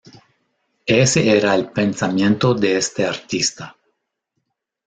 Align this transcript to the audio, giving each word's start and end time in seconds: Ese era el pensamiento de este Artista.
Ese 0.87 1.29
era 1.37 1.53
el 1.53 1.69
pensamiento 1.69 2.55
de 2.55 2.75
este 2.75 3.05
Artista. 3.05 3.75